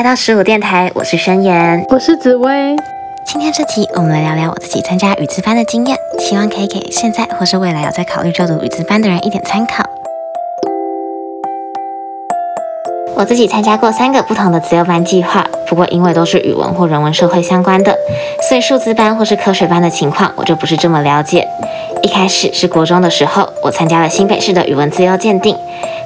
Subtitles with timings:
[0.00, 2.74] 来到十五电台，我是宣言，我是紫薇。
[3.26, 9.84] 今天这集我们来聊聊我自己参加语资班的经验，希望可以给现在或是未来有在考虑就读语资班的人一点参考。
[13.14, 17.94] 我自己参加过三个不同的自由班计划，不过因为都是语文或人文社会相关的，
[18.48, 21.46] 所以数字班或是科学班的情况我就不是这么了解。
[22.02, 25.54] 一开始是国中的时候，我参加了新北市的语文自由鉴定，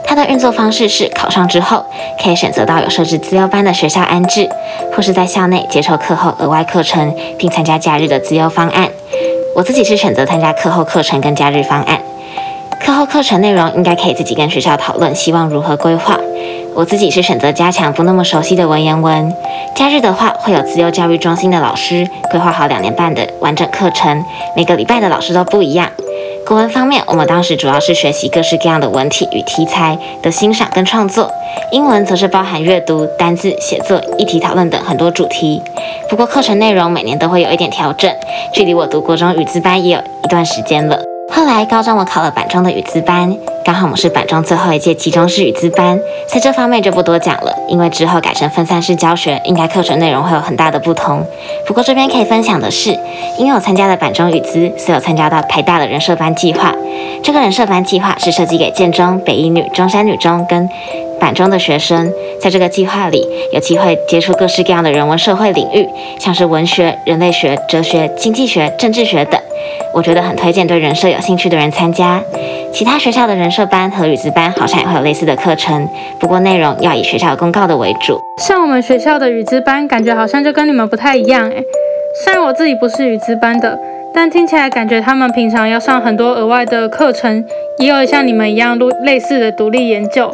[0.05, 1.85] 它的运作方式是考上之后
[2.23, 4.49] 可以选择到有设置自优班的学校安置，
[4.95, 8.89] 或是在校内接受课后额外课程，并参加假日的自优方案。
[9.55, 11.99] 我自己是选择参加课后课程跟假日方案。
[12.81, 16.19] 课后课程内容应该可以自己跟学校讨论，希望如何规划。
[16.75, 19.33] 我自己是选择加强不那么熟悉的文言文。
[19.75, 24.23] 假日的话，会有自由教育中心的老师规划好两年半的完整课程，
[24.55, 25.89] 每个礼拜的老师都不一样。
[26.47, 31.33] 国文方面，我们当时主要是学习各式各样的文体与题材的欣赏跟创作。
[31.73, 35.63] 英文则是包含阅读、单字、写作、议题讨论等很多主题。
[36.09, 38.15] 不过课程内容每年都会有一点调整，
[38.53, 41.01] 距离我读国中语资班也有一段时间了。
[41.33, 51.25] 后来高中我考了板中的语资班，刚好我们是板中最后一届集中式语资班，在这方面就不多讲了，因为之后改成分散式教学，应该课程内容会有很大的不同。
[51.67, 52.91] 不过这边可以分享的是，
[53.39, 56.75] 因为我参加了板中语资，所以有参加到台大的人设班计划。
[57.23, 60.69] 这个人设班计划是设计给建中、北一女、中山女中跟
[61.19, 69.41] 板中的学生，在这个计划里有机会接触各式各样的人文社会领域，像是文学、人类学、哲学、经济学、政治学等。
[69.95, 72.21] 我觉得很推荐对人设有兴趣的人参加。
[72.75, 78.19] 其他学校的人设班和语资班好像也会有类似的课程，不过内容要以学校公告的为主。
[78.39, 81.63] 像我们学校的语资班，感觉好像就跟你们不太一样诶。
[82.25, 83.79] 虽然我自己不是语资班的，
[84.13, 87.45] 但听起来感觉他们平常要上很多额外的课程，
[87.79, 90.29] 也有像你们一样录类似的独立研究。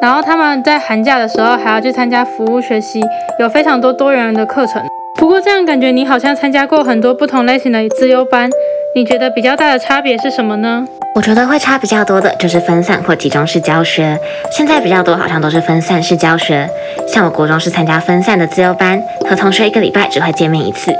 [0.00, 2.98] 然后他们在寒假的时候还要去参加服务学习，
[3.38, 4.82] 有非常多多元的课程。
[5.20, 8.48] 不过这样感觉你好像参加过很多不同类型的自优班，
[8.94, 10.86] 你觉得比较大的差别是什么呢？
[11.14, 14.18] 我觉得会差比较多的就是分散或集中式教学。
[14.50, 16.66] 现在比较多好像都是分散式教学，
[17.06, 20.90] 像我国中是参加分散的自由班，和同学一个礼拜只会见面一次；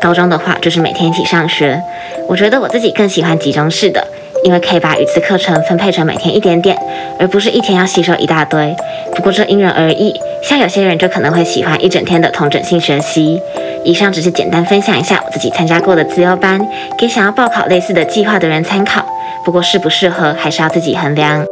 [0.00, 1.80] 高中的话就是每天一起上学。
[2.28, 4.04] 我觉得我自己更喜欢集中式的。
[4.42, 6.74] 因为可以把语次课程分配成每天一点点，
[7.18, 8.74] 而不是一天要吸收一大堆。
[9.14, 13.38] 不过这因人而异，像有些人就可能会喜欢一整天的同整性学习。
[13.84, 16.58] 以上只是简单分享一下我自己参加过的自由班，
[16.96, 19.04] 给想要报考类似的计划的人参考。
[19.44, 21.44] 不过适不适合还是要自己衡量。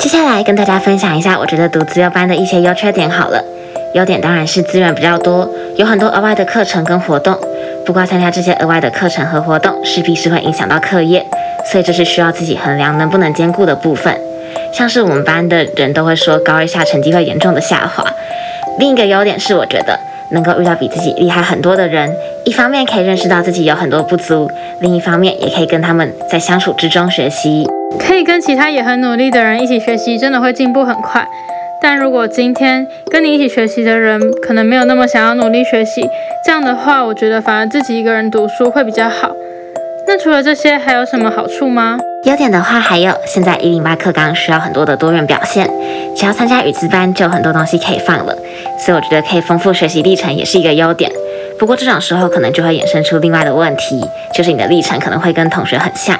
[0.00, 3.42] 接下来跟大家分享一下我觉得读自由班的一些优缺点好了。
[3.94, 7.38] 优点当然是资源比较多，有很多额外的课程跟活动。
[7.86, 11.24] 不过参加这些额外的课程和活动，势必是会影响到课业，
[11.70, 14.14] 所以这是需要自己衡量能不能兼顾的部分。
[14.72, 18.04] 像是我们班的人都会说高二下成绩会严重的下滑。
[18.78, 19.98] 另一个优点是，我觉得
[20.30, 22.10] 能够遇到比自己厉害很多的人，
[22.44, 24.50] 一方面可以认识到自己有很多不足，
[24.80, 27.66] 另一方面也可以跟他们在相处之中学习。
[27.98, 31.26] 可以跟其他也很努力的人一起学习，真的会进步很快。
[31.80, 36.08] 但如果今天跟你一起学习的人可能没有那么想要努力学习，
[36.44, 39.30] 这样的话，我觉得反而自己一个人读书会比较好。
[40.08, 41.98] 那除了这些，还有什么好处吗？
[42.24, 45.68] 优点的话，还有现在一零八课纲需要很多的多元表现，
[46.16, 48.36] 只要参加语词班就有很多东西可以放了，
[48.78, 51.10] 所以我觉得可以丰富学习历程也是一个优点。
[51.58, 54.04] 不过这种时候可能就会衍生出另外的问题，
[54.34, 56.18] 就是你的历程可能会跟同学很像，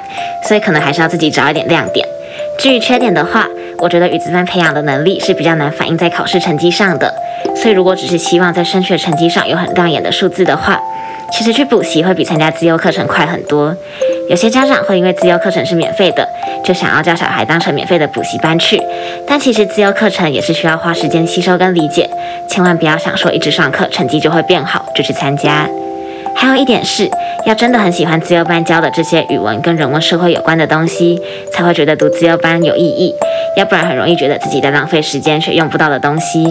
[0.48, 2.06] 所以可能还是要自己找一点亮点。
[2.58, 3.46] 至于缺点的话，
[3.78, 7.14] 我觉得语资班培养的能力是比较难反映在考试成绩上的，
[7.54, 10.80] 所以如果只是希望在升学成绩上有很亮眼的数字的话，
[11.30, 13.76] 其实去补习会比参加自由课程快很多。
[14.30, 16.26] 有些家长会因为自由课程是免费的，
[16.64, 18.82] 就想要叫小孩当成免费的补习班去，
[19.26, 22.08] 但其实自由课程也是需要花时间吸收跟理解，
[22.56, 25.68] 千万不要想说一直上课成绩就会变好就去参加。
[26.34, 27.06] 还有一点是
[27.44, 31.20] 要真的很喜欢自由班教的这些语文跟人文社会有关的东西，
[31.53, 33.14] 才会觉得读自由班有意义。
[33.58, 36.47] 要不然很容易觉得自己在浪费时间学用不到的东西。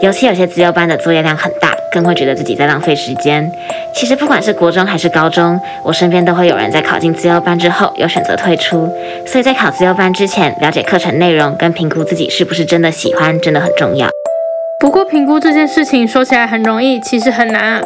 [0.00, 3.52] 尤其有些自由班的作业量很大，更会觉得自己在浪费时间。
[3.94, 8.90] 其实不管是国中还是高中，我身边都会有人在考进自由班之后有选择退出。
[9.26, 14.08] 所以在考自由班之前，了解课程内容跟评估自己是不是真的喜欢，真的很重要。
[14.80, 17.82] 不过评估这件事情说起来很容易，其实很难啊。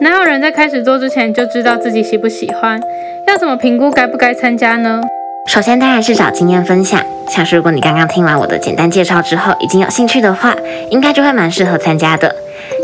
[0.00, 2.80] 哪有人在开始做之前就知道自己喜不喜欢？
[3.26, 5.00] 要怎么评估该不该参加呢？
[5.48, 10.54] 首先当然是找经验分享，像是如果你刚刚听完我的简单介绍之后已经有兴趣的话，
[10.88, 12.32] 应该就会蛮适合参加的。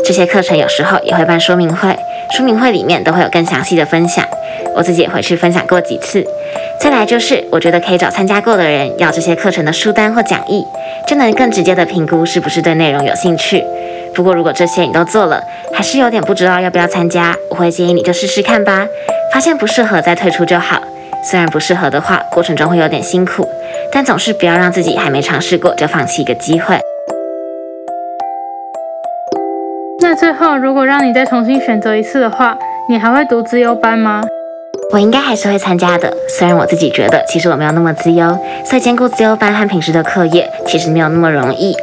[0.03, 1.97] 这些课程有时候也会办说明会，
[2.35, 4.25] 说明会里面都会有更详细的分享。
[4.75, 6.25] 我自己也回去分享过几次。
[6.79, 10.65] 再来就是，我觉得可以找参加过的人要这些课程的书单或讲义，
[11.07, 13.63] 就能更直接的评估是不是对内容有兴趣。
[14.13, 15.41] 不过如果这些你都做了，
[15.73, 18.85] 还是有点不知道要不要参加，我会建议你就试试看吧，
[19.31, 20.81] 发现不适合再退出就好。
[21.23, 23.47] 虽然不适合的话，过程中会有点辛苦，
[23.91, 26.77] 但总是不要让自己还没尝试过就放弃一个机会。
[30.01, 32.57] 那最后，如果让你再重新选择一次的话，
[32.89, 34.21] 你还会读自优班吗？
[34.91, 36.15] 我应该还是会参加的。
[36.27, 41.75] 虽然我自己觉得，其实我没有那么自由，所以兼顾自由班和平时的课业其实没有那么容易。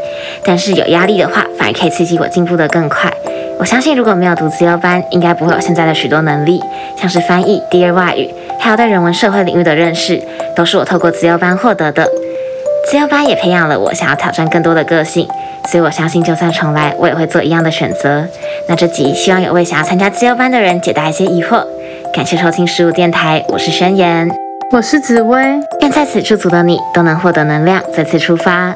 [0.45, 3.13] 但是有压力的话，反而可以刺激我进步得更快。
[3.59, 6.61] 我相信，如果没有读自优班，应该不会有现在的许多能力，
[6.97, 10.23] 像是翻译、第二外语，还有对人文社会领域的认识，
[10.55, 12.09] 都是我透过自优班获得的。
[12.91, 15.29] 自由班也培养了我想要挑战更多的个性，
[15.67, 18.25] 所以我相信就算重来，我也会做一样的选择。
[18.69, 21.67] 那这集希望有为想要参加自由班的人解答一些疑惑。
[22.13, 24.29] 感谢收听十五电台，我是宣言，
[24.73, 25.41] 我是紫薇，
[25.81, 28.75] 愿在此驻足的你都能获得能量，再次出发。